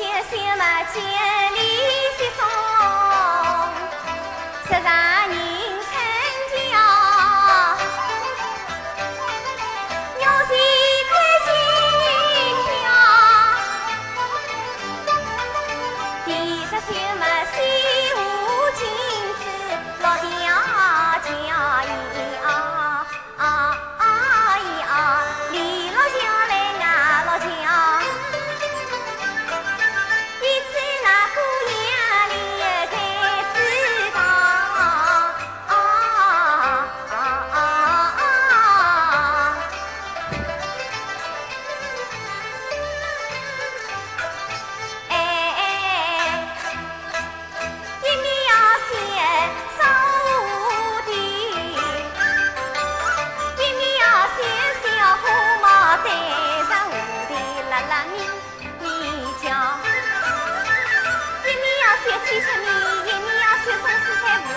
[0.00, 1.69] 千星马千里。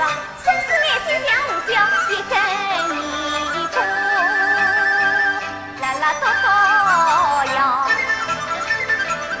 [0.00, 1.72] 生死面前两无焦
[2.08, 2.32] 一根
[2.96, 3.76] 泥土
[5.82, 6.46] 啦啦多多
[7.54, 7.58] 妖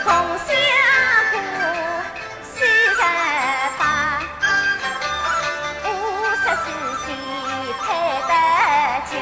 [0.04, 0.06] 红
[0.44, 0.48] 香
[1.32, 1.34] 哥
[2.44, 2.54] 虽
[2.98, 3.00] 然
[3.78, 3.80] 发
[5.84, 5.88] 五
[6.36, 6.64] 十四
[7.06, 7.08] 喜
[7.80, 7.82] 配
[8.28, 8.30] 白
[9.10, 9.12] 焦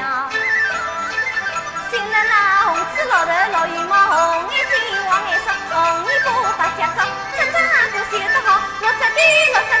[1.89, 2.33] 心里那
[2.65, 4.73] 红纸老头绿羽毛红眼睛
[5.07, 6.25] 黄眼色红衣服
[6.57, 6.99] 白脚爪
[7.37, 8.47] 这寸阿哥绣得好
[8.81, 9.19] 绿尺地
[9.53, 9.78] 绿